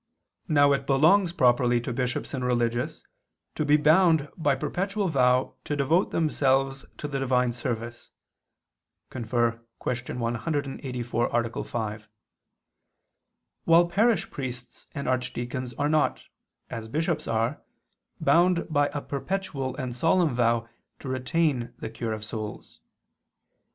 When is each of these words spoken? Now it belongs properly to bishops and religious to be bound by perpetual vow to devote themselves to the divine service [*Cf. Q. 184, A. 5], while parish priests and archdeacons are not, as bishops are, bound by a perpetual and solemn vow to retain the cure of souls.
Now 0.47 0.73
it 0.73 0.87
belongs 0.87 1.31
properly 1.31 1.79
to 1.81 1.93
bishops 1.93 2.33
and 2.33 2.43
religious 2.43 3.03
to 3.53 3.63
be 3.63 3.77
bound 3.77 4.29
by 4.35 4.55
perpetual 4.55 5.09
vow 5.09 5.53
to 5.65 5.75
devote 5.75 6.09
themselves 6.09 6.85
to 6.97 7.07
the 7.07 7.19
divine 7.19 7.53
service 7.53 8.09
[*Cf. 9.11 9.59
Q. 10.03 10.15
184, 10.15 11.27
A. 11.31 11.63
5], 11.63 12.09
while 13.65 13.85
parish 13.87 14.31
priests 14.31 14.87
and 14.95 15.07
archdeacons 15.07 15.73
are 15.75 15.87
not, 15.89 16.23
as 16.71 16.87
bishops 16.87 17.27
are, 17.27 17.61
bound 18.19 18.65
by 18.71 18.89
a 18.95 19.01
perpetual 19.01 19.75
and 19.75 19.95
solemn 19.95 20.33
vow 20.33 20.67
to 20.97 21.09
retain 21.09 21.75
the 21.77 21.91
cure 21.91 22.13
of 22.13 22.25
souls. 22.25 22.79